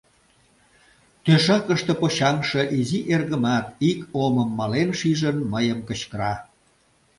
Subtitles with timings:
[1.23, 6.33] Тӧшакыште почаҥше изи эргымат, ик омым мален шижын, мыйым кычкыра: